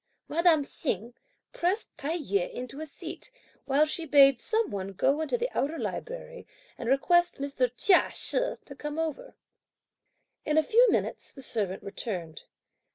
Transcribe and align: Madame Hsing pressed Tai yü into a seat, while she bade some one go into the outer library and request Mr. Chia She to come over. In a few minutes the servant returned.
Madame 0.27 0.63
Hsing 0.63 1.13
pressed 1.53 1.95
Tai 1.95 2.17
yü 2.17 2.51
into 2.51 2.81
a 2.81 2.87
seat, 2.87 3.29
while 3.65 3.85
she 3.85 4.03
bade 4.03 4.41
some 4.41 4.71
one 4.71 4.93
go 4.93 5.21
into 5.21 5.37
the 5.37 5.47
outer 5.55 5.77
library 5.77 6.47
and 6.75 6.89
request 6.89 7.37
Mr. 7.37 7.69
Chia 7.77 8.09
She 8.11 8.65
to 8.65 8.75
come 8.75 8.97
over. 8.97 9.35
In 10.43 10.57
a 10.57 10.63
few 10.63 10.87
minutes 10.91 11.31
the 11.31 11.43
servant 11.43 11.83
returned. 11.83 12.41